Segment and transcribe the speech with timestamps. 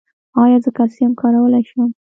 [0.41, 1.79] ایا زه کلسیم کارولی شم؟